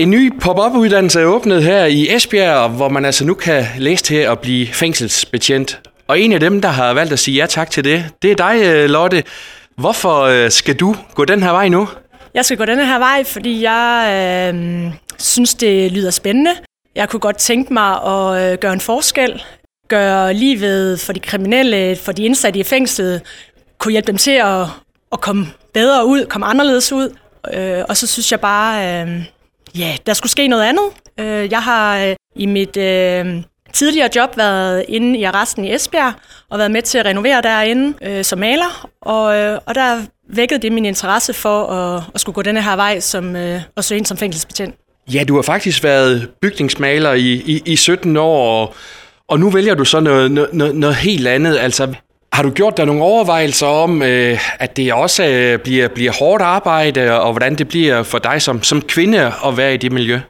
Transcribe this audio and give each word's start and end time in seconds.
En 0.00 0.10
ny 0.10 0.32
pop-up 0.40 0.74
uddannelse 0.74 1.20
er 1.20 1.24
åbnet 1.24 1.62
her 1.62 1.84
i 1.84 2.14
Esbjerg, 2.14 2.70
hvor 2.70 2.88
man 2.88 3.04
altså 3.04 3.24
nu 3.24 3.34
kan 3.34 3.64
læse 3.78 4.04
til 4.04 4.14
at 4.14 4.38
blive 4.38 4.66
fængselsbetjent. 4.66 5.80
Og 6.08 6.20
en 6.20 6.32
af 6.32 6.40
dem, 6.40 6.60
der 6.60 6.68
har 6.68 6.94
valgt 6.94 7.12
at 7.12 7.18
sige 7.18 7.36
ja 7.36 7.46
tak 7.46 7.70
til 7.70 7.84
det, 7.84 8.04
det 8.22 8.30
er 8.30 8.34
dig, 8.34 8.60
øh, 8.64 8.90
Lotte. 8.90 9.22
Hvorfor 9.76 10.20
øh, 10.20 10.50
skal 10.50 10.76
du 10.76 10.96
gå 11.14 11.24
den 11.24 11.42
her 11.42 11.50
vej 11.50 11.68
nu? 11.68 11.88
Jeg 12.34 12.44
skal 12.44 12.56
gå 12.56 12.64
den 12.64 12.78
her 12.78 12.98
vej, 12.98 13.24
fordi 13.24 13.62
jeg 13.62 14.52
øh, 14.54 14.92
synes, 15.18 15.54
det 15.54 15.92
lyder 15.92 16.10
spændende. 16.10 16.50
Jeg 16.94 17.08
kunne 17.08 17.20
godt 17.20 17.36
tænke 17.36 17.72
mig 17.72 18.02
at 18.02 18.52
øh, 18.52 18.58
gøre 18.58 18.72
en 18.72 18.80
forskel. 18.80 19.42
Gøre 19.88 20.34
livet 20.34 21.00
for 21.00 21.12
de 21.12 21.20
kriminelle, 21.20 21.96
for 21.96 22.12
de 22.12 22.24
indsatte 22.24 22.60
i 22.60 22.62
fængslet, 22.62 23.22
kunne 23.78 23.92
hjælpe 23.92 24.06
dem 24.06 24.16
til 24.16 24.30
at, 24.30 24.66
at 25.12 25.20
komme 25.20 25.46
bedre 25.74 26.06
ud, 26.06 26.26
komme 26.26 26.46
anderledes 26.46 26.92
ud. 26.92 27.16
Øh, 27.54 27.84
og 27.88 27.96
så 27.96 28.06
synes 28.06 28.32
jeg 28.32 28.40
bare, 28.40 29.02
øh, 29.02 29.24
ja, 29.78 29.96
der 30.06 30.12
skulle 30.12 30.30
ske 30.30 30.48
noget 30.48 30.62
andet. 30.62 30.84
Øh, 31.20 31.50
jeg 31.50 31.62
har 31.62 31.98
øh, 31.98 32.16
i 32.36 32.46
mit 32.46 32.76
øh, 32.76 33.42
tidligere 33.72 34.08
job 34.16 34.36
været 34.36 34.84
inde 34.88 35.18
i 35.18 35.22
arresten 35.22 35.64
i 35.64 35.74
Esbjerg 35.74 36.12
og 36.50 36.58
været 36.58 36.70
med 36.70 36.82
til 36.82 36.98
at 36.98 37.06
renovere 37.06 37.42
derinde 37.42 37.94
øh, 38.02 38.24
som 38.24 38.38
maler. 38.38 38.88
Og, 39.02 39.36
øh, 39.36 39.58
og 39.66 39.74
der 39.74 40.02
vækkede 40.28 40.62
det 40.62 40.72
min 40.72 40.84
interesse 40.84 41.34
for 41.34 41.66
at, 41.66 42.02
at 42.14 42.20
skulle 42.20 42.34
gå 42.34 42.42
denne 42.42 42.62
her 42.62 42.76
vej 42.76 43.00
som, 43.00 43.36
øh, 43.36 43.60
og 43.76 43.84
søge 43.84 43.98
ind 43.98 44.06
som 44.06 44.16
fængselsbetjent. 44.16 44.74
Ja, 45.12 45.24
du 45.24 45.34
har 45.34 45.42
faktisk 45.42 45.84
været 45.84 46.28
bygningsmaler 46.42 47.12
i, 47.12 47.32
i, 47.32 47.62
i 47.66 47.76
17 47.76 48.16
år, 48.16 48.60
og, 48.60 48.74
og 49.28 49.40
nu 49.40 49.50
vælger 49.50 49.74
du 49.74 49.84
så 49.84 50.00
noget, 50.00 50.30
noget, 50.30 50.76
noget 50.76 50.96
helt 50.96 51.28
andet. 51.28 51.58
Altså, 51.58 51.94
har 52.40 52.48
du 52.48 52.54
gjort 52.54 52.76
dig 52.76 52.86
nogle 52.86 53.02
overvejelser 53.02 53.66
om, 53.66 54.02
øh, 54.02 54.38
at 54.58 54.76
det 54.76 54.92
også 54.92 55.24
øh, 55.24 55.58
bliver, 55.58 55.88
bliver 55.88 56.12
hårdt 56.12 56.42
arbejde, 56.42 57.20
og 57.20 57.32
hvordan 57.32 57.54
det 57.54 57.68
bliver 57.68 58.02
for 58.02 58.18
dig 58.18 58.42
som, 58.42 58.62
som 58.62 58.82
kvinde 58.82 59.32
at 59.46 59.56
være 59.56 59.74
i 59.74 59.76
det 59.76 59.92
miljø? 59.92 60.20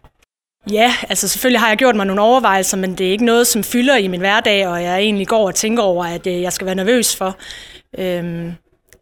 Ja, 0.73 0.93
altså 1.09 1.29
selvfølgelig 1.29 1.61
har 1.61 1.69
jeg 1.69 1.77
gjort 1.77 1.97
mig 1.97 2.07
nogle 2.07 2.23
overvejelser, 2.23 2.77
men 2.77 2.95
det 2.95 3.07
er 3.07 3.11
ikke 3.11 3.25
noget, 3.25 3.47
som 3.47 3.65
fylder 3.65 3.97
i 3.97 4.09
min 4.09 4.21
hverdag, 4.21 4.69
og 4.69 4.83
jeg 4.83 4.99
egentlig 4.99 5.29
går 5.29 5.47
og 5.47 5.55
tænker 5.55 5.83
over, 5.83 6.05
at 6.05 6.27
øh, 6.27 6.43
jeg 6.43 6.53
skal 6.53 6.67
være 6.67 6.75
nervøs 6.75 7.17
for. 7.17 7.37
Øhm, 7.99 8.53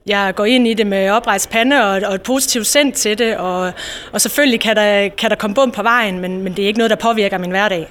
jeg 0.07 0.33
går 0.35 0.45
ind 0.45 0.67
i 0.69 0.75
det 0.75 0.87
med 0.87 1.11
oprejst 1.11 1.51
pande 1.51 1.85
og, 1.85 2.03
og 2.09 2.15
et 2.15 2.23
positivt 2.23 2.67
sind 2.67 2.93
til 2.93 3.19
det, 3.19 3.37
og, 3.37 3.73
og 4.13 4.21
selvfølgelig 4.21 4.61
kan 4.61 4.77
der, 4.77 5.09
kan 5.09 5.31
der 5.31 5.37
komme 5.37 5.55
bum 5.55 5.71
på 5.71 5.83
vejen, 5.83 6.19
men, 6.19 6.43
men 6.43 6.57
det 6.57 6.63
er 6.63 6.67
ikke 6.67 6.79
noget, 6.79 6.91
der 6.91 6.97
påvirker 6.97 7.39
min 7.39 7.51
hverdag. 7.51 7.89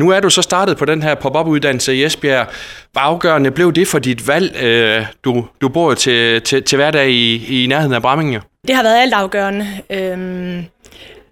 Nu 0.00 0.10
er 0.10 0.20
du 0.20 0.30
så 0.30 0.42
startet 0.42 0.76
på 0.76 0.84
den 0.84 1.02
her 1.02 1.14
pop-up 1.14 1.46
uddannelse 1.46 1.94
i 1.94 2.04
Esbjerg. 2.04 2.46
Hvor 2.92 3.00
afgørende 3.00 3.50
blev 3.50 3.72
det 3.72 3.88
for 3.88 3.98
dit 3.98 4.28
valg? 4.28 4.62
Øh, 4.62 5.06
du, 5.24 5.46
du 5.60 5.68
bor 5.68 5.94
til, 5.94 6.42
til, 6.42 6.62
til 6.62 6.76
hverdag 6.76 7.10
i, 7.10 7.62
i 7.62 7.66
nærheden 7.66 7.92
af 7.92 8.02
Bramminge. 8.02 8.40
Det 8.66 8.76
har 8.76 8.82
været 8.82 9.00
alt 9.00 9.14
afgørende. 9.14 9.66
Øhm, 9.90 10.64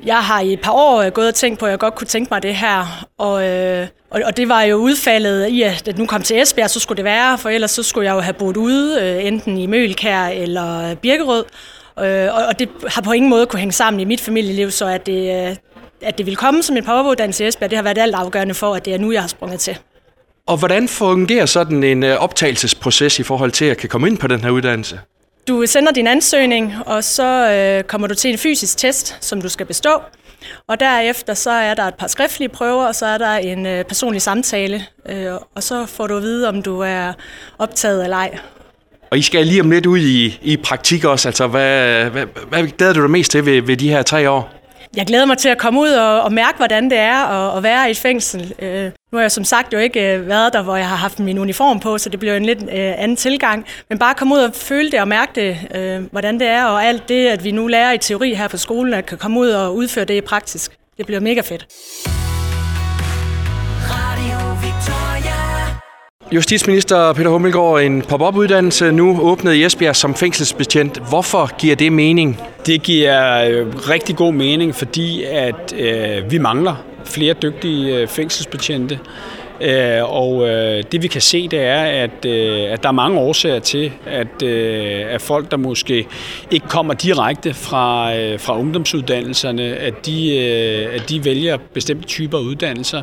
jeg 0.04 0.16
har 0.16 0.40
i 0.40 0.52
et 0.52 0.60
par 0.60 0.72
år 0.72 1.02
øh, 1.02 1.12
gået 1.12 1.28
og 1.28 1.34
tænkt 1.34 1.58
på, 1.58 1.66
at 1.66 1.70
jeg 1.70 1.78
godt 1.78 1.94
kunne 1.94 2.06
tænke 2.06 2.28
mig 2.30 2.42
det 2.42 2.54
her. 2.54 3.06
Og, 3.18 3.48
øh, 3.48 3.86
og, 4.10 4.36
det 4.36 4.48
var 4.48 4.62
jo 4.62 4.76
udfaldet 4.76 5.48
i, 5.48 5.62
at 5.62 5.98
nu 5.98 6.06
kom 6.06 6.22
til 6.22 6.42
Esbjerg, 6.42 6.70
så 6.70 6.80
skulle 6.80 6.96
det 6.96 7.04
være, 7.04 7.38
for 7.38 7.48
ellers 7.48 7.70
så 7.70 7.82
skulle 7.82 8.06
jeg 8.06 8.14
jo 8.14 8.20
have 8.20 8.34
boet 8.34 8.56
ude, 8.56 9.00
øh, 9.02 9.26
enten 9.26 9.58
i 9.58 9.66
Mølkær 9.66 10.24
eller 10.24 10.94
Birkerød. 10.94 11.44
Øh, 12.00 12.28
og 12.48 12.58
det 12.58 12.68
har 12.88 13.02
på 13.02 13.12
ingen 13.12 13.30
måde 13.30 13.46
kunne 13.46 13.60
hænge 13.60 13.72
sammen 13.72 14.00
i 14.00 14.04
mit 14.04 14.20
familieliv, 14.20 14.70
så 14.70 14.86
at 14.86 15.06
det, 15.06 15.48
øh, 15.48 15.56
at 16.02 16.18
det 16.18 16.26
vil 16.26 16.36
komme 16.36 16.62
som 16.62 16.76
en 16.76 16.84
poweruddannelse 16.84 17.44
i 17.44 17.48
Esbjerg, 17.48 17.70
det 17.70 17.76
har 17.76 17.82
været 17.82 17.98
alt 17.98 18.14
afgørende 18.14 18.54
for, 18.54 18.74
at 18.74 18.84
det 18.84 18.94
er 18.94 18.98
nu, 18.98 19.12
jeg 19.12 19.20
har 19.20 19.28
sprunget 19.28 19.60
til. 19.60 19.78
Og 20.46 20.56
hvordan 20.56 20.88
fungerer 20.88 21.46
sådan 21.46 21.84
en 21.84 22.02
øh, 22.02 22.16
optagelsesproces 22.16 23.18
i 23.18 23.22
forhold 23.22 23.50
til 23.50 23.64
at 23.64 23.76
kan 23.76 23.88
komme 23.88 24.06
ind 24.06 24.18
på 24.18 24.26
den 24.26 24.40
her 24.40 24.50
uddannelse? 24.50 25.00
Du 25.48 25.66
sender 25.66 25.92
din 25.92 26.06
ansøgning, 26.06 26.74
og 26.86 27.04
så 27.04 27.50
øh, 27.52 27.84
kommer 27.84 28.06
du 28.06 28.14
til 28.14 28.30
en 28.30 28.38
fysisk 28.38 28.76
test, 28.78 29.16
som 29.20 29.42
du 29.42 29.48
skal 29.48 29.66
bestå. 29.66 29.90
Og 30.66 30.80
derefter 30.80 31.34
så 31.34 31.50
er 31.50 31.74
der 31.74 31.82
et 31.82 31.94
par 31.94 32.06
skriftlige 32.06 32.48
prøver, 32.48 32.86
og 32.86 32.94
så 32.94 33.06
er 33.06 33.18
der 33.18 33.34
en 33.34 33.66
øh, 33.66 33.84
personlig 33.84 34.22
samtale. 34.22 34.84
Øh, 35.08 35.32
og 35.54 35.62
så 35.62 35.86
får 35.86 36.06
du 36.06 36.16
at 36.16 36.22
vide, 36.22 36.48
om 36.48 36.62
du 36.62 36.80
er 36.80 37.12
optaget 37.58 38.04
eller 38.04 38.16
ej. 38.16 38.38
Og 39.10 39.18
I 39.18 39.22
skal 39.22 39.46
lige 39.46 39.60
om 39.60 39.70
lidt 39.70 39.86
ud 39.86 39.98
i, 39.98 40.38
i 40.42 40.56
praktik 40.56 41.04
også. 41.04 41.28
Altså, 41.28 41.46
hvad, 41.46 42.04
hvad, 42.04 42.26
hvad 42.48 42.66
glæder 42.66 42.92
du 42.92 43.02
dig 43.02 43.10
mest 43.10 43.30
til 43.30 43.46
ved, 43.46 43.62
ved 43.62 43.76
de 43.76 43.88
her 43.88 44.02
tre 44.02 44.30
år? 44.30 44.57
Jeg 44.96 45.06
glæder 45.06 45.26
mig 45.26 45.38
til 45.38 45.48
at 45.48 45.58
komme 45.58 45.80
ud 45.80 45.88
og, 45.88 46.22
og 46.22 46.32
mærke, 46.32 46.56
hvordan 46.56 46.90
det 46.90 46.98
er 46.98 47.24
at, 47.24 47.56
at 47.56 47.62
være 47.62 47.88
i 47.88 47.90
et 47.90 47.98
fængsel. 47.98 48.54
Øh, 48.58 48.84
nu 48.84 49.18
har 49.18 49.20
jeg 49.20 49.32
som 49.32 49.44
sagt 49.44 49.72
jo 49.72 49.78
ikke 49.78 50.14
øh, 50.14 50.28
været 50.28 50.52
der, 50.52 50.62
hvor 50.62 50.76
jeg 50.76 50.88
har 50.88 50.96
haft 50.96 51.20
min 51.20 51.38
uniform 51.38 51.80
på, 51.80 51.98
så 51.98 52.08
det 52.10 52.20
bliver 52.20 52.36
en 52.36 52.44
lidt 52.44 52.62
øh, 52.62 52.68
anden 52.72 53.16
tilgang. 53.16 53.66
Men 53.88 53.98
bare 53.98 54.14
komme 54.14 54.34
ud 54.34 54.40
og 54.40 54.54
føle 54.54 54.90
det 54.90 55.00
og 55.00 55.08
mærke 55.08 55.32
det, 55.34 55.58
øh, 55.74 56.02
hvordan 56.10 56.40
det 56.40 56.46
er, 56.46 56.64
og 56.64 56.84
alt 56.84 57.08
det, 57.08 57.26
at 57.26 57.44
vi 57.44 57.50
nu 57.50 57.66
lærer 57.66 57.92
i 57.92 57.98
teori 57.98 58.34
her 58.34 58.48
på 58.48 58.56
skolen, 58.56 58.94
at 58.94 59.06
kan 59.06 59.18
komme 59.18 59.40
ud 59.40 59.48
og 59.48 59.76
udføre 59.76 60.04
det 60.04 60.14
i 60.14 60.20
praktisk. 60.20 60.72
Det 60.96 61.06
bliver 61.06 61.20
mega 61.20 61.40
fedt. 61.40 61.66
Justitsminister 66.32 67.12
Peter 67.12 67.30
Hummelgaard, 67.30 67.80
en 67.80 68.02
pop-up 68.02 68.36
uddannelse 68.36 68.92
nu 68.92 69.20
åbnet 69.20 69.54
i 69.54 69.64
Esbjerg 69.64 69.96
som 69.96 70.14
fængselsbetjent. 70.14 71.08
Hvorfor 71.08 71.56
giver 71.56 71.76
det 71.76 71.92
mening? 71.92 72.40
Det 72.68 72.82
giver 72.82 73.44
øh, 73.44 73.66
rigtig 73.90 74.16
god 74.16 74.32
mening, 74.32 74.74
fordi 74.74 75.24
at 75.24 75.74
øh, 75.78 76.30
vi 76.30 76.38
mangler 76.38 76.84
flere 77.04 77.34
dygtige 77.34 77.96
øh, 77.96 78.08
fængselsbetjente. 78.08 78.98
Øh, 79.60 80.14
og 80.14 80.48
øh, 80.48 80.84
det 80.92 81.02
vi 81.02 81.08
kan 81.08 81.20
se, 81.20 81.48
det 81.48 81.60
er, 81.60 81.82
at, 81.82 82.24
øh, 82.26 82.72
at 82.72 82.82
der 82.82 82.88
er 82.88 82.92
mange 82.92 83.20
årsager 83.20 83.58
til, 83.58 83.92
at, 84.06 84.42
at 84.42 85.22
folk, 85.22 85.50
der 85.50 85.56
måske 85.56 86.06
ikke 86.50 86.68
kommer 86.68 86.94
direkte 86.94 87.54
fra, 87.54 88.12
fra 88.36 88.58
ungdomsuddannelserne, 88.58 89.62
at 89.62 90.06
de, 90.06 90.38
at 90.92 91.08
de 91.08 91.24
vælger 91.24 91.56
bestemte 91.74 92.08
typer 92.08 92.38
uddannelser. 92.38 93.02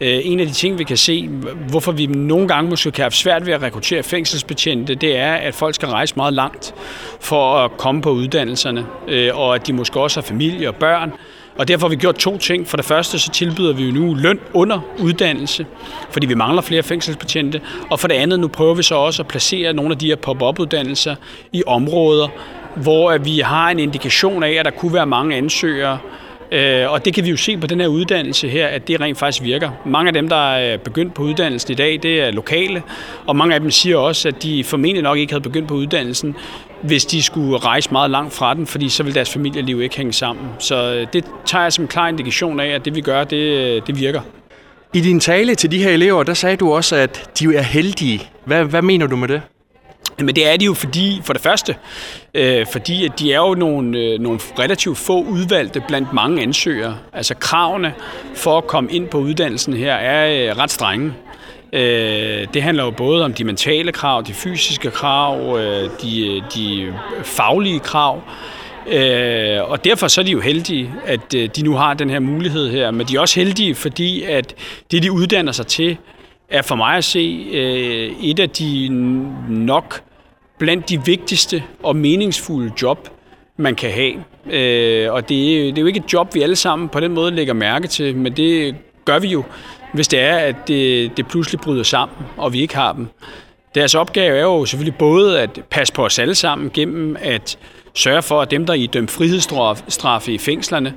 En 0.00 0.40
af 0.40 0.46
de 0.46 0.52
ting, 0.52 0.78
vi 0.78 0.84
kan 0.84 0.96
se, 0.96 1.28
hvorfor 1.68 1.92
vi 1.92 2.06
nogle 2.06 2.48
gange 2.48 2.70
måske 2.70 2.90
kan 2.90 3.02
have 3.02 3.10
svært 3.10 3.46
ved 3.46 3.52
at 3.52 3.62
rekruttere 3.62 4.02
fængselsbetjente, 4.02 4.94
det 4.94 5.16
er, 5.16 5.34
at 5.34 5.54
folk 5.54 5.74
skal 5.74 5.88
rejse 5.88 6.14
meget 6.16 6.34
langt 6.34 6.74
for 7.20 7.54
at 7.56 7.70
komme 7.76 8.02
på 8.02 8.10
uddannelserne, 8.10 8.86
og 9.32 9.54
at 9.54 9.66
de 9.66 9.72
måske 9.72 10.00
også 10.00 10.20
har 10.20 10.26
familie 10.26 10.68
og 10.68 10.74
børn, 10.74 11.12
og 11.60 11.68
derfor 11.68 11.86
har 11.86 11.90
vi 11.90 11.96
gjort 11.96 12.14
to 12.14 12.38
ting. 12.38 12.68
For 12.68 12.76
det 12.76 12.86
første 12.86 13.18
så 13.18 13.30
tilbyder 13.30 13.72
vi 13.72 13.84
jo 13.84 13.92
nu 13.92 14.14
løn 14.14 14.40
under 14.54 14.80
uddannelse, 14.98 15.66
fordi 16.10 16.26
vi 16.26 16.34
mangler 16.34 16.62
flere 16.62 16.82
fængselsbetjente. 16.82 17.60
Og 17.90 18.00
for 18.00 18.08
det 18.08 18.14
andet 18.14 18.40
nu 18.40 18.48
prøver 18.48 18.74
vi 18.74 18.82
så 18.82 18.94
også 18.94 19.22
at 19.22 19.28
placere 19.28 19.72
nogle 19.72 19.92
af 19.92 19.98
de 19.98 20.06
her 20.06 20.16
pop-up-uddannelser 20.16 21.14
i 21.52 21.62
områder, 21.66 22.28
hvor 22.76 23.18
vi 23.18 23.38
har 23.38 23.70
en 23.70 23.78
indikation 23.78 24.42
af, 24.42 24.50
at 24.52 24.64
der 24.64 24.70
kunne 24.70 24.94
være 24.94 25.06
mange 25.06 25.36
ansøgere, 25.36 25.98
øh, 26.52 26.92
og 26.92 27.04
det 27.04 27.14
kan 27.14 27.24
vi 27.24 27.30
jo 27.30 27.36
se 27.36 27.56
på 27.56 27.66
den 27.66 27.80
her 27.80 27.88
uddannelse 27.88 28.48
her, 28.48 28.66
at 28.66 28.88
det 28.88 29.00
rent 29.00 29.18
faktisk 29.18 29.42
virker. 29.42 29.70
Mange 29.86 30.08
af 30.08 30.14
dem, 30.14 30.28
der 30.28 30.52
er 30.54 30.76
begyndt 30.76 31.14
på 31.14 31.22
uddannelsen 31.22 31.72
i 31.72 31.74
dag, 31.74 31.98
det 32.02 32.20
er 32.20 32.30
lokale, 32.30 32.82
og 33.26 33.36
mange 33.36 33.54
af 33.54 33.60
dem 33.60 33.70
siger 33.70 33.96
også, 33.96 34.28
at 34.28 34.42
de 34.42 34.64
formentlig 34.64 35.02
nok 35.02 35.18
ikke 35.18 35.32
havde 35.32 35.42
begyndt 35.42 35.68
på 35.68 35.74
uddannelsen, 35.74 36.36
hvis 36.82 37.04
de 37.04 37.22
skulle 37.22 37.58
rejse 37.58 37.92
meget 37.92 38.10
langt 38.10 38.32
fra 38.32 38.54
den, 38.54 38.66
fordi 38.66 38.88
så 38.88 39.02
vil 39.02 39.14
deres 39.14 39.32
familieliv 39.32 39.82
ikke 39.82 39.96
hænge 39.96 40.12
sammen. 40.12 40.46
Så 40.58 40.94
øh, 40.94 41.06
det 41.12 41.24
tager 41.46 41.62
jeg 41.62 41.72
som 41.72 41.84
en 41.84 41.88
klar 41.88 42.08
indikation 42.08 42.60
af, 42.60 42.68
at 42.68 42.84
det 42.84 42.94
vi 42.94 43.00
gør, 43.00 43.24
det, 43.24 43.86
det 43.86 43.98
virker. 43.98 44.20
I 44.94 45.00
din 45.00 45.20
tale 45.20 45.54
til 45.54 45.70
de 45.70 45.82
her 45.82 45.90
elever, 45.90 46.22
der 46.22 46.34
sagde 46.34 46.56
du 46.56 46.72
også, 46.72 46.96
at 46.96 47.30
de 47.38 47.56
er 47.56 47.62
heldige. 47.62 48.30
Hvad, 48.44 48.64
hvad 48.64 48.82
mener 48.82 49.06
du 49.06 49.16
med 49.16 49.28
det? 49.28 49.42
Men 50.18 50.36
det 50.36 50.52
er 50.52 50.56
de 50.56 50.64
jo 50.64 50.74
fordi, 50.74 51.20
for 51.24 51.32
det 51.32 51.42
første, 51.42 51.76
øh, 52.34 52.66
fordi 52.72 53.04
at 53.04 53.18
de 53.18 53.32
er 53.32 53.38
jo 53.38 53.54
nogle, 53.54 53.98
øh, 53.98 54.20
nogle 54.20 54.40
relativt 54.58 54.98
få 54.98 55.22
udvalgte 55.22 55.82
blandt 55.88 56.12
mange 56.12 56.42
ansøgere. 56.42 56.96
Altså 57.12 57.34
kravene 57.34 57.94
for 58.34 58.58
at 58.58 58.66
komme 58.66 58.92
ind 58.92 59.08
på 59.08 59.18
uddannelsen 59.18 59.74
her 59.74 59.94
er 59.94 60.50
øh, 60.50 60.58
ret 60.58 60.70
strenge. 60.70 61.12
Øh, 61.72 62.46
det 62.54 62.62
handler 62.62 62.84
jo 62.84 62.90
både 62.90 63.24
om 63.24 63.34
de 63.34 63.44
mentale 63.44 63.92
krav, 63.92 64.22
de 64.26 64.32
fysiske 64.32 64.90
krav, 64.90 65.58
øh, 65.58 65.90
de, 66.02 66.26
øh, 66.26 66.42
de 66.54 66.94
faglige 67.22 67.80
krav. 67.80 68.22
Øh, 68.86 69.70
og 69.70 69.84
derfor 69.84 70.08
så 70.08 70.20
er 70.20 70.24
de 70.24 70.30
jo 70.30 70.40
heldige, 70.40 70.92
at 71.04 71.34
øh, 71.34 71.48
de 71.56 71.62
nu 71.62 71.74
har 71.74 71.94
den 71.94 72.10
her 72.10 72.18
mulighed 72.18 72.70
her. 72.70 72.90
Men 72.90 73.06
de 73.06 73.16
er 73.16 73.20
også 73.20 73.40
heldige, 73.40 73.74
fordi 73.74 74.22
at 74.22 74.54
det, 74.90 75.02
de 75.02 75.12
uddanner 75.12 75.52
sig 75.52 75.66
til, 75.66 75.96
er 76.48 76.62
for 76.62 76.74
mig 76.74 76.96
at 76.96 77.04
se 77.04 77.46
øh, 77.52 78.24
et 78.24 78.40
af 78.40 78.50
de 78.50 78.88
nok 79.48 80.02
blandt 80.58 80.88
de 80.88 81.04
vigtigste 81.04 81.62
og 81.82 81.96
meningsfulde 81.96 82.72
job, 82.82 83.08
man 83.56 83.74
kan 83.74 83.90
have. 83.90 84.14
Øh, 84.50 85.12
og 85.12 85.28
det 85.28 85.28
det 85.74 85.78
er 85.78 85.80
jo 85.80 85.86
ikke 85.86 86.02
et 86.06 86.12
job, 86.12 86.34
vi 86.34 86.42
alle 86.42 86.56
sammen 86.56 86.88
på 86.88 87.00
den 87.00 87.12
måde 87.12 87.30
lægger 87.30 87.54
mærke 87.54 87.88
til, 87.88 88.16
men 88.16 88.32
det 88.32 88.76
gør 89.04 89.18
vi 89.18 89.28
jo, 89.28 89.44
hvis 89.94 90.08
det 90.08 90.20
er, 90.20 90.36
at 90.36 90.68
det, 90.68 91.16
det 91.16 91.28
pludselig 91.28 91.60
bryder 91.60 91.82
sammen, 91.82 92.18
og 92.36 92.52
vi 92.52 92.60
ikke 92.60 92.74
har 92.74 92.92
dem. 92.92 93.08
Deres 93.74 93.94
opgave 93.94 94.36
er 94.36 94.42
jo 94.42 94.64
selvfølgelig 94.64 94.98
både 94.98 95.40
at 95.40 95.60
passe 95.70 95.92
på 95.92 96.04
os 96.04 96.18
alle 96.18 96.34
sammen 96.34 96.70
gennem 96.74 97.16
at 97.20 97.58
sørge 97.94 98.22
for, 98.22 98.42
at 98.42 98.50
dem, 98.50 98.66
der 98.66 98.72
er 98.72 98.78
idømt 98.78 99.10
frihedsstraffe 99.10 100.32
i 100.32 100.38
fængslerne, 100.38 100.94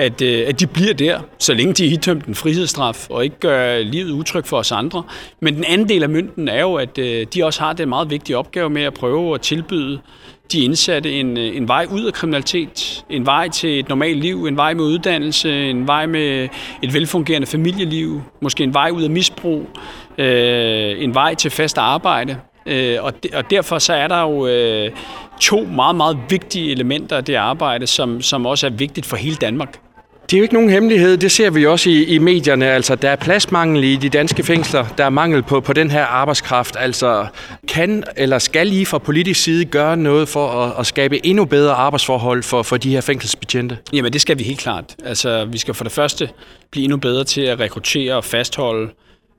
at, 0.00 0.22
øh, 0.22 0.44
at 0.48 0.60
de 0.60 0.66
bliver 0.66 0.94
der, 0.94 1.20
så 1.38 1.54
længe 1.54 1.72
de 1.72 1.86
er 1.86 1.90
idømt 1.90 2.24
en 2.24 2.34
frihedsstraf, 2.34 3.06
og 3.10 3.24
ikke 3.24 3.36
gør 3.40 3.78
livet 3.78 4.10
utrygt 4.10 4.48
for 4.48 4.56
os 4.56 4.72
andre. 4.72 5.02
Men 5.40 5.54
den 5.54 5.64
anden 5.64 5.88
del 5.88 6.02
af 6.02 6.08
mynten 6.08 6.48
er 6.48 6.60
jo, 6.60 6.74
at 6.74 6.98
øh, 6.98 7.26
de 7.34 7.44
også 7.44 7.60
har 7.60 7.72
den 7.72 7.88
meget 7.88 8.10
vigtige 8.10 8.36
opgave 8.36 8.70
med 8.70 8.82
at 8.82 8.94
prøve 8.94 9.34
at 9.34 9.40
tilbyde 9.40 10.00
de 10.52 10.60
indsatte 10.64 11.12
en, 11.12 11.38
øh, 11.38 11.56
en 11.56 11.68
vej 11.68 11.86
ud 11.90 12.04
af 12.04 12.12
kriminalitet, 12.12 13.04
en 13.10 13.26
vej 13.26 13.48
til 13.48 13.78
et 13.78 13.88
normalt 13.88 14.18
liv, 14.18 14.46
en 14.46 14.56
vej 14.56 14.74
med 14.74 14.84
uddannelse, 14.84 15.70
en 15.70 15.86
vej 15.86 16.06
med 16.06 16.48
et 16.82 16.94
velfungerende 16.94 17.46
familieliv, 17.46 18.22
måske 18.40 18.64
en 18.64 18.74
vej 18.74 18.90
ud 18.90 19.02
af 19.02 19.10
misbrug, 19.10 19.66
øh, 20.18 21.02
en 21.02 21.14
vej 21.14 21.34
til 21.34 21.50
fast 21.50 21.78
arbejde. 21.78 22.36
Øh, 22.66 22.96
og, 23.00 23.24
de, 23.24 23.28
og 23.34 23.50
derfor 23.50 23.78
så 23.78 23.92
er 23.92 24.08
der 24.08 24.20
jo 24.20 24.46
øh, 24.46 24.90
to 25.40 25.64
meget, 25.64 25.96
meget 25.96 26.18
vigtige 26.28 26.72
elementer 26.72 27.16
af 27.16 27.24
det 27.24 27.34
arbejde, 27.34 27.86
som, 27.86 28.22
som 28.22 28.46
også 28.46 28.66
er 28.66 28.70
vigtigt 28.70 29.06
for 29.06 29.16
hele 29.16 29.36
Danmark. 29.36 29.80
Det 30.30 30.36
er 30.36 30.38
jo 30.38 30.42
ikke 30.42 30.54
nogen 30.54 30.70
hemmelighed, 30.70 31.16
det 31.16 31.32
ser 31.32 31.50
vi 31.50 31.66
også 31.66 31.90
i, 31.90 32.04
i 32.04 32.18
medierne. 32.18 32.66
Altså, 32.66 32.94
der 32.94 33.10
er 33.10 33.16
pladsmangel 33.16 33.84
i 33.84 33.96
de 33.96 34.08
danske 34.08 34.42
fængsler, 34.42 34.86
der 34.98 35.04
er 35.04 35.08
mangel 35.08 35.42
på, 35.42 35.60
på 35.60 35.72
den 35.72 35.90
her 35.90 36.04
arbejdskraft. 36.04 36.76
Altså, 36.78 37.26
kan 37.68 38.04
eller 38.16 38.38
skal 38.38 38.72
I 38.72 38.84
fra 38.84 38.98
politisk 38.98 39.42
side 39.42 39.64
gøre 39.64 39.96
noget 39.96 40.28
for 40.28 40.48
at, 40.48 40.72
at 40.78 40.86
skabe 40.86 41.26
endnu 41.26 41.44
bedre 41.44 41.72
arbejdsforhold 41.72 42.42
for, 42.42 42.62
for 42.62 42.76
de 42.76 42.90
her 42.90 43.00
fængselsbetjente? 43.00 43.78
Jamen, 43.92 44.12
det 44.12 44.20
skal 44.20 44.38
vi 44.38 44.42
helt 44.42 44.58
klart. 44.58 44.96
Altså, 45.04 45.44
vi 45.44 45.58
skal 45.58 45.74
for 45.74 45.84
det 45.84 45.92
første 45.92 46.28
blive 46.70 46.84
endnu 46.84 46.96
bedre 46.96 47.24
til 47.24 47.40
at 47.40 47.60
rekruttere 47.60 48.14
og 48.14 48.24
fastholde 48.24 48.90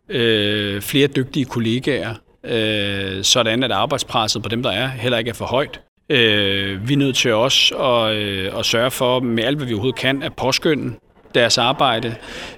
øh, 0.09 0.81
flere 0.81 1.07
dygtige 1.07 1.45
kollegaer, 1.45 2.13
øh, 2.44 3.23
sådan 3.23 3.63
at 3.63 3.71
arbejdspresset 3.71 4.44
på 4.44 4.49
dem, 4.49 4.63
der 4.63 4.71
er, 4.71 4.87
heller 4.87 5.17
ikke 5.17 5.29
er 5.29 5.33
for 5.33 5.45
højt. 5.45 5.79
Øh, 6.11 6.87
vi 6.87 6.93
er 6.93 6.97
nødt 6.97 7.15
til 7.15 7.33
også 7.33 7.75
at, 7.75 8.15
øh, 8.15 8.59
at 8.59 8.65
sørge 8.65 8.91
for, 8.91 9.19
med 9.19 9.43
alt 9.43 9.57
hvad 9.57 9.67
vi 9.67 9.73
overhovedet 9.73 9.99
kan, 9.99 10.23
at 10.23 10.33
påskynde 10.33 10.93
deres 11.35 11.57
arbejde. 11.57 12.15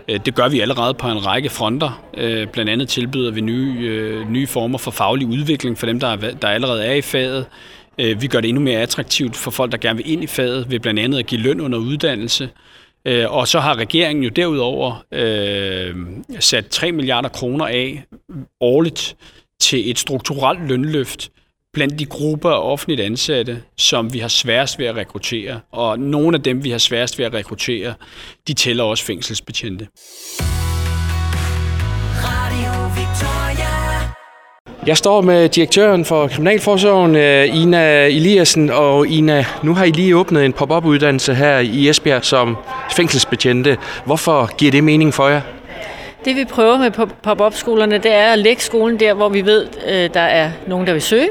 Øh, 0.08 0.20
det 0.26 0.36
gør 0.36 0.48
vi 0.48 0.60
allerede 0.60 0.94
på 0.94 1.08
en 1.08 1.26
række 1.26 1.50
fronter. 1.50 2.04
Øh, 2.18 2.48
blandt 2.48 2.72
andet 2.72 2.90
tilbyder 2.90 3.32
vi 3.32 3.42
nye, 3.42 3.78
øh, 3.80 4.30
nye 4.30 4.48
former 4.48 4.78
for 4.78 4.92
faglig 4.92 5.28
udvikling 5.28 5.78
for 5.78 5.86
dem, 5.86 6.00
der, 6.00 6.08
er, 6.08 6.16
der 6.16 6.48
allerede 6.48 6.86
er 6.86 6.94
i 6.94 7.02
faget. 7.02 7.46
Øh, 7.98 8.22
vi 8.22 8.28
gør 8.28 8.42
det 8.42 8.48
endnu 8.48 8.64
mere 8.64 8.80
attraktivt 8.80 9.36
for 9.36 9.52
folk, 9.52 9.72
der 9.72 9.78
gerne 9.78 9.98
vil 9.98 10.12
ind 10.12 10.24
i 10.24 10.28
faget, 10.28 10.72
ved 10.72 10.80
blandt 10.80 11.00
andet 11.00 11.20
at 11.20 11.26
give 11.26 11.42
løn 11.42 11.62
under 11.62 11.80
uddannelse. 11.80 12.50
Øh, 13.06 13.34
og 13.34 13.48
så 13.48 13.60
har 13.60 13.78
regeringen 13.78 14.24
jo 14.24 14.30
derudover 14.30 15.06
øh, 15.12 15.96
sat 16.40 16.68
3 16.68 16.92
milliarder 16.92 17.30
kroner 17.30 17.66
af 17.66 18.04
årligt 18.62 19.16
til 19.60 19.90
et 19.90 20.00
strukturelt 20.00 20.68
lønløft 20.68 21.30
blandt 21.74 22.00
de 22.00 22.06
grupper 22.06 22.50
af 22.50 22.72
offentligt 22.72 23.02
ansatte, 23.02 23.62
som 23.78 24.14
vi 24.14 24.20
har 24.20 24.28
sværest 24.28 24.80
ved 24.80 24.86
at 24.86 24.96
rekruttere. 24.96 25.60
Og 25.72 26.00
nogle 26.00 26.38
af 26.38 26.44
dem, 26.44 26.64
vi 26.64 26.70
har 26.70 26.78
sværest 26.78 27.20
ved 27.20 27.26
at 27.26 27.34
rekruttere, 27.34 27.94
de 28.48 28.54
tæller 28.54 28.84
også 28.84 29.04
fængselsbetjente. 29.04 29.88
Jeg 34.88 34.98
står 34.98 35.22
med 35.22 35.50
direktøren 35.50 36.06
for 36.06 36.28
Kriminalforsorgen, 36.28 37.16
øh, 37.16 37.62
Ina 37.62 38.06
Eliassen, 38.08 38.70
og 38.70 39.08
Ina, 39.08 39.46
nu 39.64 39.74
har 39.74 39.86
I 39.86 39.92
lige 39.92 40.18
åbnet 40.18 40.46
en 40.46 40.54
pop-up 40.54 40.86
uddannelse 40.86 41.36
her 41.36 41.60
i 41.60 41.90
Esbjerg 41.90 42.26
som 42.26 42.58
fængselsbetjente. 42.96 43.78
Hvorfor 44.06 44.56
giver 44.56 44.72
det 44.72 44.84
mening 44.84 45.14
for 45.14 45.28
jer? 45.28 45.42
Det 46.26 46.36
vi 46.36 46.46
prøver 46.46 46.78
med 46.78 46.92
pop-up-skolerne, 47.24 47.98
det 47.98 48.14
er 48.14 48.34
at 48.34 48.40
lægge 48.40 48.62
skolen 48.62 49.00
der, 49.00 49.14
hvor 49.14 49.30
vi 49.30 49.46
ved, 49.46 49.68
øh, 49.88 50.10
der 50.14 50.20
er 50.20 50.52
nogen, 50.68 50.88
der 50.88 50.94
vil 50.94 51.02
søge. 51.02 51.30